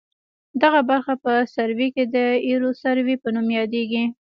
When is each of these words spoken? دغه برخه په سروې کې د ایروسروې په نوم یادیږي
دغه 0.61 0.79
برخه 0.89 1.13
په 1.23 1.31
سروې 1.55 1.87
کې 1.95 2.03
د 2.15 2.17
ایروسروې 2.47 3.15
په 3.23 3.29
نوم 3.35 3.47
یادیږي 3.59 4.03